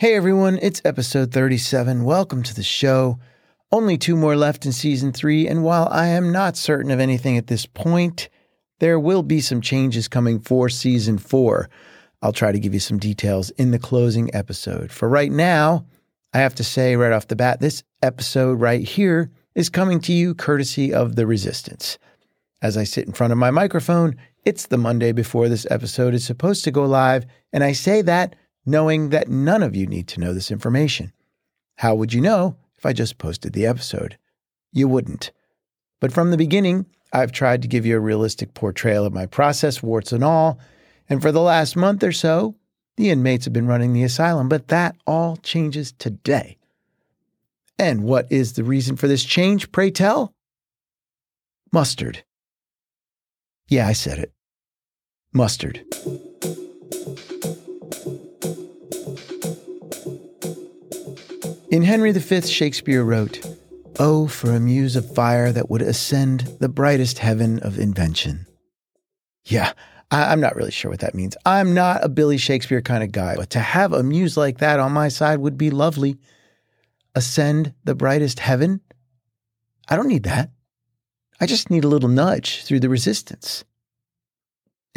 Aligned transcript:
Hey 0.00 0.14
everyone, 0.14 0.58
it's 0.62 0.80
episode 0.82 1.30
37. 1.30 2.04
Welcome 2.04 2.42
to 2.44 2.54
the 2.54 2.62
show. 2.62 3.18
Only 3.70 3.98
two 3.98 4.16
more 4.16 4.34
left 4.34 4.64
in 4.64 4.72
season 4.72 5.12
three, 5.12 5.46
and 5.46 5.62
while 5.62 5.88
I 5.90 6.06
am 6.06 6.32
not 6.32 6.56
certain 6.56 6.90
of 6.90 7.00
anything 7.00 7.36
at 7.36 7.48
this 7.48 7.66
point, 7.66 8.30
there 8.78 8.98
will 8.98 9.22
be 9.22 9.42
some 9.42 9.60
changes 9.60 10.08
coming 10.08 10.40
for 10.40 10.70
season 10.70 11.18
four. 11.18 11.68
I'll 12.22 12.32
try 12.32 12.50
to 12.50 12.58
give 12.58 12.72
you 12.72 12.80
some 12.80 12.98
details 12.98 13.50
in 13.58 13.72
the 13.72 13.78
closing 13.78 14.34
episode. 14.34 14.90
For 14.90 15.06
right 15.06 15.30
now, 15.30 15.84
I 16.32 16.38
have 16.38 16.54
to 16.54 16.64
say 16.64 16.96
right 16.96 17.12
off 17.12 17.28
the 17.28 17.36
bat, 17.36 17.60
this 17.60 17.82
episode 18.02 18.58
right 18.58 18.80
here 18.80 19.30
is 19.54 19.68
coming 19.68 20.00
to 20.00 20.14
you 20.14 20.34
courtesy 20.34 20.94
of 20.94 21.14
The 21.14 21.26
Resistance. 21.26 21.98
As 22.62 22.78
I 22.78 22.84
sit 22.84 23.06
in 23.06 23.12
front 23.12 23.34
of 23.34 23.38
my 23.38 23.50
microphone, 23.50 24.16
it's 24.46 24.64
the 24.64 24.78
Monday 24.78 25.12
before 25.12 25.50
this 25.50 25.66
episode 25.70 26.14
is 26.14 26.24
supposed 26.24 26.64
to 26.64 26.70
go 26.70 26.86
live, 26.86 27.26
and 27.52 27.62
I 27.62 27.72
say 27.72 28.00
that 28.00 28.34
knowing 28.66 29.10
that 29.10 29.28
none 29.28 29.62
of 29.62 29.74
you 29.74 29.86
need 29.86 30.08
to 30.08 30.20
know 30.20 30.34
this 30.34 30.50
information. 30.50 31.12
How 31.76 31.94
would 31.94 32.12
you 32.12 32.20
know 32.20 32.56
if 32.76 32.84
I 32.84 32.92
just 32.92 33.18
posted 33.18 33.52
the 33.52 33.66
episode? 33.66 34.18
You 34.72 34.88
wouldn't. 34.88 35.32
But 36.00 36.12
from 36.12 36.30
the 36.30 36.36
beginning, 36.36 36.86
I've 37.12 37.32
tried 37.32 37.62
to 37.62 37.68
give 37.68 37.84
you 37.84 37.96
a 37.96 38.00
realistic 38.00 38.54
portrayal 38.54 39.04
of 39.04 39.12
my 39.12 39.26
process, 39.26 39.82
warts 39.82 40.12
and 40.12 40.22
all. 40.22 40.58
And 41.08 41.20
for 41.20 41.32
the 41.32 41.40
last 41.40 41.76
month 41.76 42.04
or 42.04 42.12
so, 42.12 42.54
the 42.96 43.10
inmates 43.10 43.46
have 43.46 43.54
been 43.54 43.66
running 43.66 43.92
the 43.92 44.04
asylum, 44.04 44.48
but 44.48 44.68
that 44.68 44.96
all 45.06 45.36
changes 45.38 45.92
today. 45.92 46.58
And 47.78 48.04
what 48.04 48.30
is 48.30 48.52
the 48.52 48.64
reason 48.64 48.96
for 48.96 49.08
this 49.08 49.24
change, 49.24 49.72
pray 49.72 49.90
tell? 49.90 50.34
Mustard. 51.72 52.24
Yeah, 53.68 53.86
I 53.86 53.92
said 53.92 54.18
it. 54.18 54.32
Mustard. 55.32 55.84
In 61.70 61.82
Henry 61.82 62.10
V, 62.10 62.40
Shakespeare 62.40 63.04
wrote, 63.04 63.46
Oh, 64.00 64.26
for 64.26 64.50
a 64.50 64.58
muse 64.58 64.96
of 64.96 65.14
fire 65.14 65.52
that 65.52 65.70
would 65.70 65.82
ascend 65.82 66.56
the 66.58 66.68
brightest 66.68 67.20
heaven 67.20 67.60
of 67.60 67.78
invention. 67.78 68.46
Yeah, 69.44 69.72
I- 70.10 70.32
am 70.32 70.40
not 70.40 70.56
really 70.56 70.72
sure 70.72 70.90
what 70.90 70.98
that 70.98 71.14
means. 71.14 71.36
I'm 71.46 71.72
not 71.72 72.04
a 72.04 72.08
Billy 72.08 72.38
Shakespeare 72.38 72.82
kind 72.82 73.04
of 73.04 73.12
guy, 73.12 73.36
but 73.36 73.50
to 73.50 73.60
have 73.60 73.92
a 73.92 74.02
muse 74.02 74.36
like 74.36 74.58
that 74.58 74.80
on 74.80 74.90
my 74.90 75.06
side 75.06 75.38
would 75.38 75.56
be 75.56 75.70
lovely. 75.70 76.18
Ascend 77.14 77.72
the 77.84 77.94
brightest 77.94 78.40
heaven? 78.40 78.80
I 79.88 79.94
don't 79.94 80.08
need 80.08 80.24
that. 80.24 80.50
I 81.40 81.46
just 81.46 81.70
need 81.70 81.84
a 81.84 81.88
little 81.88 82.08
nudge 82.08 82.64
through 82.64 82.80
the 82.80 82.88
resistance. 82.88 83.64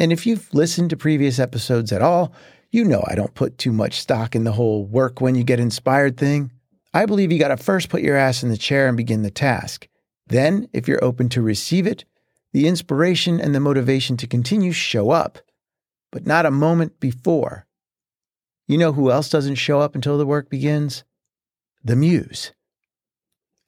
And 0.00 0.12
if 0.12 0.26
you've 0.26 0.52
listened 0.52 0.90
to 0.90 0.96
previous 0.96 1.38
episodes 1.38 1.92
at 1.92 2.02
all, 2.02 2.34
you 2.72 2.84
know 2.84 3.04
I 3.06 3.14
don't 3.14 3.34
put 3.34 3.58
too 3.58 3.70
much 3.70 4.00
stock 4.00 4.34
in 4.34 4.42
the 4.42 4.52
whole 4.52 4.84
work 4.84 5.20
when 5.20 5.36
you 5.36 5.44
get 5.44 5.60
inspired 5.60 6.16
thing. 6.16 6.50
I 6.94 7.06
believe 7.06 7.32
you 7.32 7.40
got 7.40 7.48
to 7.48 7.56
first 7.56 7.88
put 7.88 8.02
your 8.02 8.16
ass 8.16 8.44
in 8.44 8.50
the 8.50 8.56
chair 8.56 8.86
and 8.86 8.96
begin 8.96 9.22
the 9.22 9.30
task. 9.30 9.88
Then, 10.28 10.68
if 10.72 10.86
you're 10.86 11.04
open 11.04 11.28
to 11.30 11.42
receive 11.42 11.88
it, 11.88 12.04
the 12.52 12.68
inspiration 12.68 13.40
and 13.40 13.52
the 13.52 13.60
motivation 13.60 14.16
to 14.18 14.28
continue 14.28 14.70
show 14.70 15.10
up, 15.10 15.40
but 16.12 16.24
not 16.24 16.46
a 16.46 16.52
moment 16.52 17.00
before. 17.00 17.66
You 18.68 18.78
know 18.78 18.92
who 18.92 19.10
else 19.10 19.28
doesn't 19.28 19.56
show 19.56 19.80
up 19.80 19.96
until 19.96 20.16
the 20.16 20.24
work 20.24 20.48
begins? 20.48 21.02
The 21.82 21.96
muse. 21.96 22.52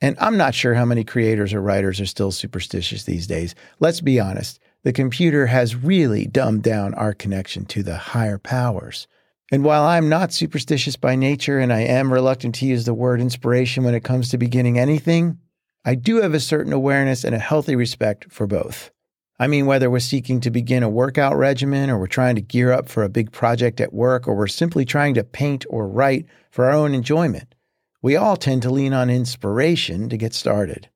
And 0.01 0.17
I'm 0.21 0.37
not 0.37 0.55
sure 0.55 0.75
how 0.75 0.85
many 0.85 1.03
creators 1.03 1.53
or 1.53 1.61
writers 1.61 2.01
are 2.01 2.07
still 2.07 2.31
superstitious 2.31 3.03
these 3.03 3.27
days. 3.27 3.57
Let's 3.81 4.01
be 4.01 4.21
honest, 4.21 4.61
the 4.85 4.93
computer 4.93 5.47
has 5.47 5.75
really 5.75 6.27
dumbed 6.27 6.63
down 6.63 6.95
our 6.95 7.13
connection 7.13 7.65
to 7.67 7.83
the 7.83 7.97
higher 7.97 8.39
powers. 8.39 9.09
And 9.53 9.63
while 9.63 9.85
I'm 9.85 10.09
not 10.09 10.33
superstitious 10.33 10.97
by 10.97 11.15
nature 11.15 11.61
and 11.61 11.73
I 11.73 11.81
am 11.81 12.13
reluctant 12.13 12.57
to 12.57 12.67
use 12.67 12.85
the 12.85 12.95
word 12.95 13.21
inspiration 13.21 13.85
when 13.85 13.95
it 13.95 14.03
comes 14.03 14.29
to 14.31 14.39
beginning 14.39 14.79
anything, 14.79 15.39
I 15.85 15.95
do 15.95 16.21
have 16.23 16.35
a 16.35 16.41
certain 16.41 16.73
awareness 16.73 17.23
and 17.23 17.35
a 17.35 17.39
healthy 17.39 17.77
respect 17.77 18.33
for 18.33 18.49
both. 18.49 18.91
I 19.39 19.47
mean, 19.47 19.67
whether 19.67 19.89
we're 19.89 20.01
seeking 20.01 20.41
to 20.41 20.51
begin 20.51 20.83
a 20.83 20.89
workout 20.89 21.37
regimen 21.37 21.91
or 21.91 21.99
we're 21.99 22.07
trying 22.07 22.35
to 22.37 22.41
gear 22.41 22.73
up 22.73 22.89
for 22.89 23.05
a 23.05 23.09
big 23.09 23.31
project 23.31 23.81
at 23.81 23.93
work 23.93 24.27
or 24.27 24.35
we're 24.35 24.47
simply 24.49 24.85
trying 24.85 25.15
to 25.15 25.23
paint 25.23 25.65
or 25.69 25.87
write 25.87 26.27
for 26.51 26.65
our 26.65 26.73
own 26.73 26.95
enjoyment, 26.95 27.55
we 28.03 28.17
all 28.17 28.37
tend 28.37 28.63
to 28.63 28.71
lean 28.71 28.93
on 28.93 29.11
inspiration 29.11 30.09
to 30.09 30.17
get 30.17 30.35
started. 30.35 30.89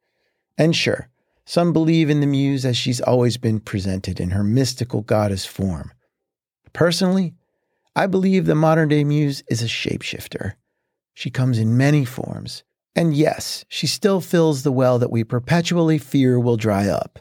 And 0.57 0.75
sure, 0.75 1.09
some 1.45 1.73
believe 1.73 2.11
in 2.11 2.21
the 2.21 2.27
muse 2.27 2.65
as 2.65 2.77
she's 2.77 3.01
always 3.01 3.37
been 3.37 3.61
presented 3.61 4.19
in 4.19 4.31
her 4.31 4.43
mystical 4.43 5.03
goddess 5.03 5.45
form. 5.45 5.93
Personally, 6.73 7.35
I 7.95 8.07
believe 8.07 8.47
the 8.47 8.55
modern 8.55 8.89
day 8.89 9.05
muse 9.05 9.43
is 9.49 9.63
a 9.63 9.67
shapeshifter. 9.67 10.55
She 11.15 11.31
comes 11.31 11.59
in 11.59 11.77
many 11.77 12.05
forms. 12.05 12.63
And 12.95 13.15
yes, 13.15 13.65
she 13.69 13.87
still 13.87 14.21
fills 14.21 14.63
the 14.63 14.73
well 14.73 14.99
that 14.99 15.11
we 15.11 15.25
perpetually 15.25 15.99
fear 15.99 16.39
will 16.39 16.57
dry 16.57 16.89
up. 16.89 17.19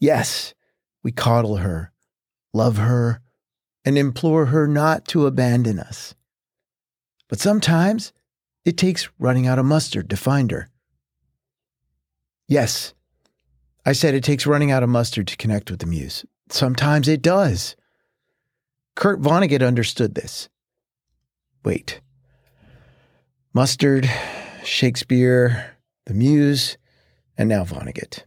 Yes, 0.00 0.54
we 1.02 1.12
coddle 1.12 1.56
her, 1.56 1.92
love 2.52 2.76
her, 2.76 3.20
and 3.84 3.96
implore 3.96 4.46
her 4.46 4.66
not 4.66 5.06
to 5.08 5.26
abandon 5.26 5.78
us. 5.78 6.14
But 7.28 7.40
sometimes 7.40 8.12
it 8.64 8.76
takes 8.76 9.08
running 9.18 9.46
out 9.46 9.58
of 9.58 9.66
mustard 9.66 10.10
to 10.10 10.16
find 10.16 10.50
her. 10.50 10.68
Yes, 12.48 12.94
I 13.84 13.92
said 13.92 14.14
it 14.14 14.24
takes 14.24 14.46
running 14.46 14.70
out 14.70 14.82
of 14.82 14.88
mustard 14.88 15.28
to 15.28 15.36
connect 15.36 15.70
with 15.70 15.80
the 15.80 15.86
muse. 15.86 16.24
Sometimes 16.50 17.08
it 17.08 17.22
does. 17.22 17.76
Kurt 18.98 19.22
Vonnegut 19.22 19.64
understood 19.64 20.16
this. 20.16 20.48
Wait. 21.64 22.00
Mustard, 23.54 24.10
Shakespeare, 24.64 25.76
the 26.06 26.14
Muse, 26.14 26.76
and 27.36 27.48
now 27.48 27.62
Vonnegut. 27.62 28.24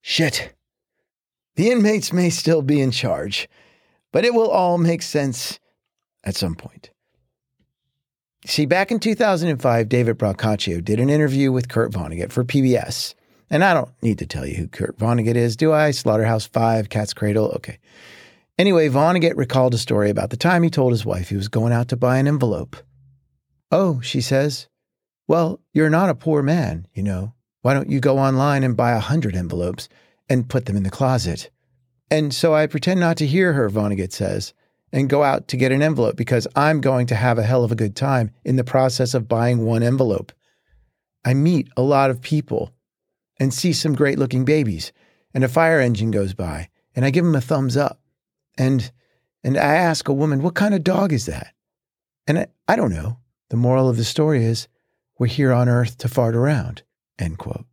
Shit. 0.00 0.54
The 1.56 1.70
inmates 1.70 2.10
may 2.10 2.30
still 2.30 2.62
be 2.62 2.80
in 2.80 2.90
charge, 2.90 3.50
but 4.12 4.24
it 4.24 4.32
will 4.32 4.50
all 4.50 4.78
make 4.78 5.02
sense 5.02 5.60
at 6.24 6.34
some 6.34 6.54
point. 6.54 6.88
See, 8.46 8.64
back 8.64 8.90
in 8.90 8.98
2005, 8.98 9.90
David 9.90 10.18
Brancaccio 10.18 10.82
did 10.82 11.00
an 11.00 11.10
interview 11.10 11.52
with 11.52 11.68
Kurt 11.68 11.92
Vonnegut 11.92 12.32
for 12.32 12.44
PBS. 12.44 13.14
And 13.50 13.62
I 13.62 13.74
don't 13.74 13.92
need 14.00 14.18
to 14.20 14.26
tell 14.26 14.46
you 14.46 14.56
who 14.56 14.68
Kurt 14.68 14.96
Vonnegut 14.96 15.36
is, 15.36 15.54
do 15.54 15.70
I? 15.70 15.90
Slaughterhouse 15.90 16.46
5, 16.46 16.88
Cat's 16.88 17.12
Cradle. 17.12 17.52
Okay. 17.56 17.78
Anyway, 18.56 18.88
Vonnegut 18.88 19.36
recalled 19.36 19.74
a 19.74 19.78
story 19.78 20.10
about 20.10 20.30
the 20.30 20.36
time 20.36 20.62
he 20.62 20.70
told 20.70 20.92
his 20.92 21.04
wife 21.04 21.28
he 21.28 21.36
was 21.36 21.48
going 21.48 21.72
out 21.72 21.88
to 21.88 21.96
buy 21.96 22.18
an 22.18 22.28
envelope. 22.28 22.76
Oh, 23.72 24.00
she 24.00 24.20
says, 24.20 24.68
well, 25.26 25.60
you're 25.72 25.90
not 25.90 26.10
a 26.10 26.14
poor 26.14 26.42
man, 26.42 26.86
you 26.94 27.02
know. 27.02 27.34
Why 27.62 27.74
don't 27.74 27.90
you 27.90 27.98
go 27.98 28.18
online 28.18 28.62
and 28.62 28.76
buy 28.76 28.92
a 28.92 29.00
hundred 29.00 29.34
envelopes 29.34 29.88
and 30.28 30.48
put 30.48 30.66
them 30.66 30.76
in 30.76 30.82
the 30.82 30.90
closet? 30.90 31.50
And 32.10 32.32
so 32.32 32.54
I 32.54 32.66
pretend 32.66 33.00
not 33.00 33.16
to 33.16 33.26
hear 33.26 33.54
her, 33.54 33.68
Vonnegut 33.70 34.12
says, 34.12 34.52
and 34.92 35.08
go 35.08 35.24
out 35.24 35.48
to 35.48 35.56
get 35.56 35.72
an 35.72 35.82
envelope 35.82 36.14
because 36.14 36.46
I'm 36.54 36.80
going 36.80 37.06
to 37.06 37.16
have 37.16 37.38
a 37.38 37.42
hell 37.42 37.64
of 37.64 37.72
a 37.72 37.76
good 37.76 37.96
time 37.96 38.30
in 38.44 38.56
the 38.56 38.62
process 38.62 39.14
of 39.14 39.26
buying 39.26 39.64
one 39.64 39.82
envelope. 39.82 40.30
I 41.24 41.34
meet 41.34 41.68
a 41.76 41.82
lot 41.82 42.10
of 42.10 42.20
people 42.20 42.72
and 43.40 43.52
see 43.52 43.72
some 43.72 43.94
great 43.94 44.18
looking 44.18 44.44
babies, 44.44 44.92
and 45.32 45.42
a 45.42 45.48
fire 45.48 45.80
engine 45.80 46.12
goes 46.12 46.34
by, 46.34 46.68
and 46.94 47.04
I 47.04 47.10
give 47.10 47.24
them 47.24 47.34
a 47.34 47.40
thumbs 47.40 47.76
up. 47.76 47.98
And 48.56 48.90
and 49.42 49.58
I 49.58 49.74
ask 49.74 50.08
a 50.08 50.12
woman, 50.12 50.42
what 50.42 50.54
kind 50.54 50.74
of 50.74 50.82
dog 50.82 51.12
is 51.12 51.26
that? 51.26 51.54
And 52.26 52.38
I, 52.38 52.46
I 52.66 52.76
don't 52.76 52.92
know. 52.92 53.18
The 53.50 53.56
moral 53.56 53.88
of 53.90 53.98
the 53.98 54.04
story 54.04 54.44
is 54.44 54.68
we're 55.18 55.26
here 55.26 55.52
on 55.52 55.68
earth 55.68 55.98
to 55.98 56.08
fart 56.08 56.34
around. 56.34 56.82
End 57.18 57.38
quote. 57.38 57.66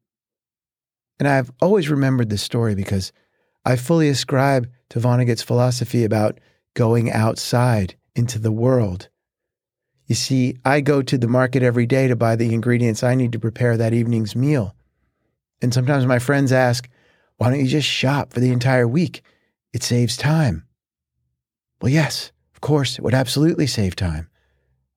And 1.17 1.27
I've 1.27 1.51
always 1.61 1.89
remembered 1.89 2.29
this 2.29 2.41
story 2.41 2.75
because 2.75 3.13
I 3.63 3.75
fully 3.75 4.09
ascribe 4.09 4.69
to 4.89 4.99
Vonnegut's 4.99 5.43
philosophy 5.43 6.03
about 6.03 6.39
going 6.73 7.11
outside 7.11 7.95
into 8.15 8.39
the 8.39 8.51
world. 8.51 9.07
You 10.07 10.15
see, 10.15 10.57
I 10.65 10.81
go 10.81 11.01
to 11.01 11.17
the 11.17 11.27
market 11.27 11.63
every 11.63 11.85
day 11.85 12.07
to 12.07 12.15
buy 12.15 12.35
the 12.35 12.53
ingredients 12.53 13.03
I 13.03 13.15
need 13.15 13.31
to 13.31 13.39
prepare 13.39 13.77
that 13.77 13.93
evening's 13.93 14.35
meal. 14.35 14.75
And 15.61 15.73
sometimes 15.73 16.05
my 16.05 16.19
friends 16.19 16.51
ask, 16.51 16.89
why 17.37 17.49
don't 17.49 17.61
you 17.61 17.67
just 17.67 17.87
shop 17.87 18.33
for 18.33 18.39
the 18.39 18.51
entire 18.51 18.87
week? 18.87 19.23
It 19.73 19.83
saves 19.83 20.17
time. 20.17 20.65
Well, 21.81 21.91
yes, 21.91 22.31
of 22.53 22.61
course, 22.61 22.97
it 22.97 23.01
would 23.03 23.13
absolutely 23.13 23.67
save 23.67 23.95
time. 23.95 24.29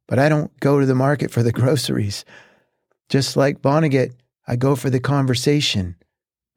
But 0.06 0.19
I 0.19 0.28
don't 0.28 0.58
go 0.60 0.81
to 0.81 0.86
the 0.86 0.94
market 0.94 1.31
for 1.31 1.42
the 1.42 1.52
groceries. 1.52 2.25
Just 3.08 3.36
like 3.36 3.62
Vonnegut, 3.62 4.12
I 4.46 4.56
go 4.56 4.76
for 4.76 4.90
the 4.90 5.00
conversation. 5.00 5.96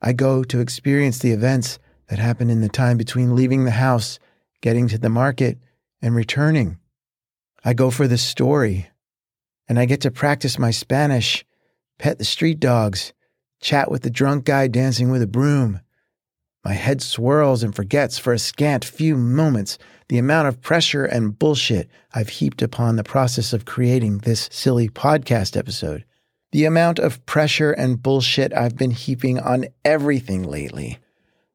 I 0.01 0.13
go 0.13 0.43
to 0.43 0.59
experience 0.59 1.19
the 1.19 1.31
events 1.31 1.79
that 2.09 2.19
happen 2.19 2.49
in 2.49 2.61
the 2.61 2.69
time 2.69 2.97
between 2.97 3.35
leaving 3.35 3.63
the 3.63 3.71
house, 3.71 4.19
getting 4.61 4.87
to 4.89 4.97
the 4.97 5.09
market, 5.09 5.57
and 6.01 6.13
returning. 6.13 6.77
I 7.63 7.73
go 7.73 7.89
for 7.89 8.07
the 8.07 8.17
story. 8.17 8.89
And 9.69 9.79
I 9.79 9.85
get 9.85 10.01
to 10.01 10.11
practice 10.11 10.59
my 10.59 10.71
Spanish, 10.71 11.45
pet 11.99 12.19
the 12.19 12.25
street 12.25 12.59
dogs, 12.59 13.13
chat 13.61 13.89
with 13.89 14.03
the 14.03 14.09
drunk 14.09 14.45
guy 14.45 14.67
dancing 14.67 15.09
with 15.09 15.21
a 15.21 15.27
broom. 15.27 15.81
My 16.67 16.73
head 16.73 17.01
swirls 17.01 17.63
and 17.63 17.73
forgets 17.73 18.17
for 18.17 18.33
a 18.33 18.37
scant 18.37 18.83
few 18.83 19.15
moments 19.15 19.77
the 20.09 20.17
amount 20.17 20.49
of 20.49 20.61
pressure 20.61 21.05
and 21.05 21.39
bullshit 21.39 21.89
I've 22.13 22.27
heaped 22.27 22.61
upon 22.61 22.97
the 22.97 23.05
process 23.05 23.53
of 23.53 23.63
creating 23.63 24.17
this 24.17 24.49
silly 24.51 24.89
podcast 24.89 25.55
episode. 25.55 26.03
The 26.51 26.65
amount 26.65 26.99
of 26.99 27.25
pressure 27.25 27.71
and 27.71 28.03
bullshit 28.03 28.51
I've 28.51 28.75
been 28.75 28.91
heaping 28.91 29.39
on 29.39 29.67
everything 29.85 30.43
lately. 30.43 30.97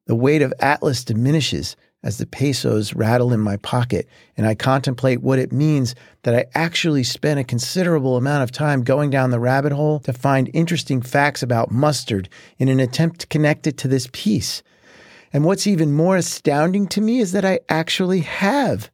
The 0.06 0.14
weight 0.14 0.40
of 0.40 0.54
Atlas 0.60 1.04
diminishes 1.04 1.76
as 2.02 2.16
the 2.16 2.24
pesos 2.24 2.94
rattle 2.94 3.34
in 3.34 3.40
my 3.40 3.58
pocket 3.58 4.08
and 4.38 4.46
I 4.46 4.54
contemplate 4.54 5.20
what 5.20 5.38
it 5.38 5.52
means 5.52 5.94
that 6.22 6.34
I 6.34 6.46
actually 6.54 7.04
spent 7.04 7.38
a 7.38 7.44
considerable 7.44 8.16
amount 8.16 8.44
of 8.44 8.50
time 8.50 8.82
going 8.82 9.10
down 9.10 9.30
the 9.30 9.38
rabbit 9.38 9.72
hole 9.72 10.00
to 10.00 10.14
find 10.14 10.48
interesting 10.54 11.02
facts 11.02 11.42
about 11.42 11.70
mustard 11.70 12.30
in 12.56 12.70
an 12.70 12.80
attempt 12.80 13.20
to 13.20 13.26
connect 13.26 13.66
it 13.66 13.76
to 13.76 13.88
this 13.88 14.08
piece. 14.10 14.62
And 15.32 15.44
what's 15.44 15.66
even 15.66 15.92
more 15.92 16.16
astounding 16.16 16.86
to 16.88 17.00
me 17.00 17.20
is 17.20 17.32
that 17.32 17.44
I 17.44 17.60
actually 17.68 18.20
have. 18.20 18.90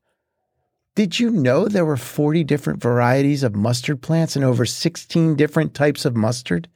Did 0.95 1.19
you 1.19 1.31
know 1.31 1.69
there 1.69 1.85
were 1.85 1.97
40 1.97 2.45
different 2.45 2.83
varieties 2.83 3.43
of 3.43 3.55
mustard 3.55 4.03
plants 4.03 4.37
and 4.37 4.45
over 4.45 4.65
16 4.65 5.37
different 5.37 5.75
types 5.75 6.05
of 6.05 6.17
mustard? 6.17 6.69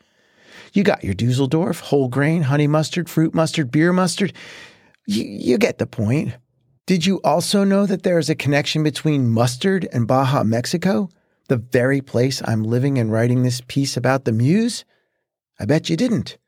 You 0.72 0.84
got 0.84 1.04
your 1.04 1.14
Dusseldorf, 1.14 1.80
whole 1.80 2.08
grain, 2.08 2.42
honey 2.42 2.66
mustard, 2.66 3.10
fruit 3.10 3.34
mustard, 3.34 3.70
beer 3.70 3.92
mustard. 3.92 4.32
You, 5.06 5.24
you 5.24 5.58
get 5.58 5.78
the 5.78 5.86
point. 5.86 6.34
Did 6.86 7.06
you 7.06 7.20
also 7.22 7.64
know 7.64 7.86
that 7.86 8.02
there 8.02 8.18
is 8.18 8.30
a 8.30 8.34
connection 8.34 8.82
between 8.82 9.30
mustard 9.30 9.88
and 9.92 10.06
Baja, 10.06 10.42
Mexico, 10.44 11.08
the 11.48 11.56
very 11.56 12.00
place 12.00 12.42
I'm 12.44 12.62
living 12.62 12.98
and 12.98 13.12
writing 13.12 13.42
this 13.42 13.60
piece 13.66 13.96
about 13.96 14.24
the 14.24 14.32
Muse? 14.32 14.84
I 15.60 15.64
bet 15.64 15.88
you 15.88 15.96
didn't. 15.96 16.38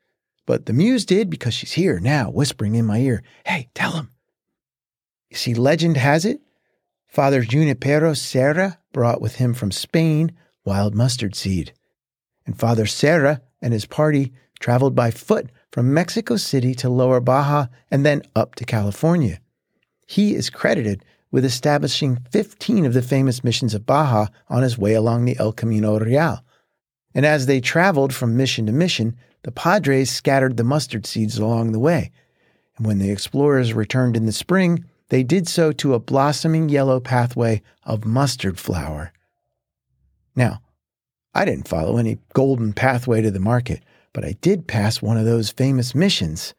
But 0.45 0.65
the 0.65 0.73
Muse 0.73 1.05
did 1.05 1.29
because 1.29 1.53
she's 1.53 1.73
here 1.73 1.99
now, 1.99 2.29
whispering 2.29 2.75
in 2.75 2.85
my 2.85 2.99
ear, 2.99 3.23
Hey, 3.45 3.69
tell 3.73 3.91
him. 3.93 4.11
You 5.29 5.37
see, 5.37 5.53
legend 5.53 5.97
has 5.97 6.25
it 6.25 6.41
Father 7.07 7.43
Junipero 7.43 8.13
Serra 8.13 8.77
brought 8.91 9.21
with 9.21 9.35
him 9.35 9.53
from 9.53 9.71
Spain 9.71 10.33
wild 10.65 10.93
mustard 10.93 11.33
seed. 11.33 11.71
And 12.45 12.59
Father 12.59 12.85
Serra 12.85 13.41
and 13.61 13.71
his 13.73 13.85
party 13.85 14.33
traveled 14.59 14.95
by 14.95 15.11
foot 15.11 15.49
from 15.71 15.93
Mexico 15.93 16.35
City 16.35 16.75
to 16.75 16.89
Lower 16.89 17.19
Baja 17.19 17.67
and 17.89 18.05
then 18.05 18.21
up 18.35 18.55
to 18.55 18.65
California. 18.65 19.39
He 20.05 20.35
is 20.35 20.49
credited 20.49 21.05
with 21.31 21.45
establishing 21.45 22.17
15 22.31 22.85
of 22.85 22.93
the 22.93 23.01
famous 23.01 23.43
missions 23.43 23.73
of 23.73 23.85
Baja 23.85 24.27
on 24.49 24.63
his 24.63 24.77
way 24.77 24.93
along 24.93 25.25
the 25.25 25.37
El 25.39 25.53
Camino 25.53 25.97
Real. 25.99 26.43
And 27.13 27.25
as 27.25 27.45
they 27.45 27.61
traveled 27.61 28.13
from 28.13 28.35
mission 28.35 28.65
to 28.65 28.71
mission, 28.71 29.15
the 29.45 29.51
Padres 29.53 30.11
scattered 30.11 30.57
the 30.57 30.65
mustard 30.65 31.05
seeds 31.05 31.37
along 31.37 31.71
the 31.71 31.79
way. 31.79 32.11
And 32.75 32.85
when 32.85 32.99
the 32.99 33.09
explorers 33.09 33.73
returned 33.73 34.17
in 34.17 34.25
the 34.25 34.33
spring, 34.33 34.83
they 35.07 35.23
did 35.23 35.47
so 35.47 35.71
to 35.71 35.93
a 35.93 35.99
blossoming 35.99 36.67
yellow 36.67 36.99
pathway 36.99 37.61
of 37.83 38.05
mustard 38.05 38.59
flower. 38.59 39.13
Now, 40.35 40.59
I 41.33 41.45
didn't 41.45 41.69
follow 41.69 41.97
any 41.97 42.19
golden 42.33 42.73
pathway 42.73 43.21
to 43.21 43.31
the 43.31 43.39
market 43.39 43.81
but 44.15 44.23
I 44.23 44.31
did 44.39 44.65
pass 44.65 45.01
one 45.01 45.17
of 45.17 45.25
those 45.25 45.49
famous 45.49 45.93
missions. 45.93 46.53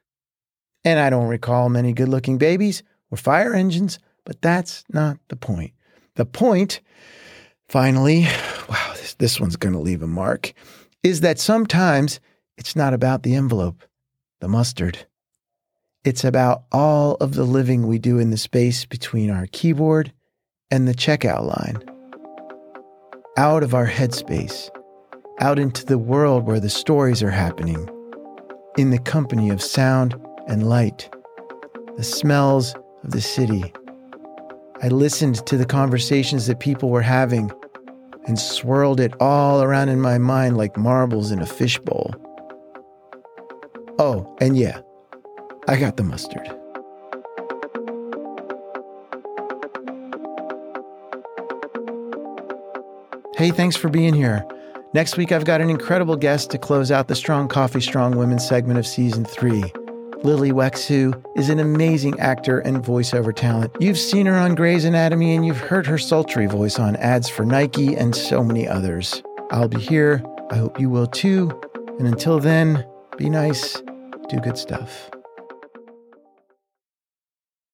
And 0.84 1.00
I 1.00 1.08
don't 1.08 1.26
recall 1.26 1.70
many 1.70 1.94
good 1.94 2.10
looking 2.10 2.36
babies 2.36 2.82
or 3.10 3.16
fire 3.16 3.54
engines, 3.54 3.98
but 4.26 4.42
that's 4.42 4.84
not 4.92 5.16
the 5.28 5.36
point. 5.36 5.72
The 6.16 6.26
point, 6.26 6.80
finally, 7.66 8.24
wow, 8.68 8.92
this, 8.92 9.14
this 9.14 9.40
one's 9.40 9.56
going 9.56 9.72
to 9.72 9.80
leave 9.80 10.02
a 10.02 10.06
mark, 10.06 10.52
is 11.02 11.22
that 11.22 11.38
sometimes 11.38 12.20
it's 12.56 12.76
not 12.76 12.94
about 12.94 13.22
the 13.22 13.34
envelope, 13.34 13.82
the 14.40 14.48
mustard. 14.48 15.06
It's 16.04 16.24
about 16.24 16.64
all 16.72 17.16
of 17.16 17.34
the 17.34 17.44
living 17.44 17.86
we 17.86 17.98
do 17.98 18.18
in 18.18 18.30
the 18.30 18.36
space 18.36 18.84
between 18.84 19.30
our 19.30 19.46
keyboard 19.52 20.12
and 20.70 20.86
the 20.86 20.94
checkout 20.94 21.44
line. 21.44 21.82
Out 23.36 23.62
of 23.62 23.74
our 23.74 23.86
headspace 23.86 24.70
out 25.40 25.58
into 25.58 25.84
the 25.84 25.98
world 25.98 26.46
where 26.46 26.60
the 26.60 26.70
stories 26.70 27.22
are 27.22 27.30
happening, 27.30 27.88
in 28.78 28.90
the 28.90 28.98
company 28.98 29.50
of 29.50 29.62
sound 29.62 30.14
and 30.48 30.68
light, 30.68 31.10
the 31.96 32.04
smells 32.04 32.74
of 33.04 33.10
the 33.10 33.20
city. 33.20 33.72
I 34.82 34.88
listened 34.88 35.46
to 35.46 35.56
the 35.56 35.66
conversations 35.66 36.46
that 36.46 36.60
people 36.60 36.90
were 36.90 37.02
having 37.02 37.50
and 38.26 38.38
swirled 38.38 39.00
it 39.00 39.14
all 39.20 39.62
around 39.62 39.88
in 39.88 40.00
my 40.00 40.18
mind 40.18 40.56
like 40.56 40.76
marbles 40.76 41.30
in 41.30 41.40
a 41.40 41.46
fishbowl. 41.46 42.14
Oh, 43.98 44.36
and 44.40 44.56
yeah, 44.56 44.80
I 45.66 45.76
got 45.76 45.96
the 45.96 46.02
mustard. 46.02 46.46
Hey, 53.36 53.50
thanks 53.50 53.76
for 53.76 53.88
being 53.88 54.14
here. 54.14 54.46
Next 54.94 55.16
week, 55.16 55.32
I've 55.32 55.44
got 55.44 55.60
an 55.60 55.68
incredible 55.68 56.16
guest 56.16 56.50
to 56.50 56.58
close 56.58 56.90
out 56.90 57.08
the 57.08 57.14
Strong 57.14 57.48
Coffee, 57.48 57.80
Strong 57.80 58.16
Women 58.16 58.38
segment 58.38 58.78
of 58.78 58.86
season 58.86 59.24
three. 59.24 59.64
Lily 60.22 60.52
Wexu 60.52 61.22
is 61.36 61.50
an 61.50 61.58
amazing 61.58 62.18
actor 62.18 62.60
and 62.60 62.82
voiceover 62.82 63.34
talent. 63.34 63.76
You've 63.78 63.98
seen 63.98 64.26
her 64.26 64.36
on 64.36 64.54
Grey's 64.54 64.84
Anatomy 64.84 65.36
and 65.36 65.46
you've 65.46 65.60
heard 65.60 65.86
her 65.86 65.98
sultry 65.98 66.46
voice 66.46 66.78
on 66.78 66.96
ads 66.96 67.28
for 67.28 67.44
Nike 67.44 67.94
and 67.94 68.14
so 68.14 68.42
many 68.42 68.66
others. 68.66 69.22
I'll 69.50 69.68
be 69.68 69.80
here. 69.80 70.22
I 70.50 70.56
hope 70.56 70.80
you 70.80 70.88
will 70.90 71.06
too. 71.06 71.50
And 71.98 72.08
until 72.08 72.40
then, 72.40 72.84
be 73.16 73.30
nice, 73.30 73.80
do 74.28 74.38
good 74.40 74.58
stuff. 74.58 75.15